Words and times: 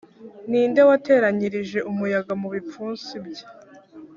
ni 0.49 0.61
nde 0.69 0.81
wateranyirije 0.89 1.79
umuyaga 1.91 2.33
mu 2.41 2.47
bipfunsi 2.53 3.13
bye’ 3.25 3.45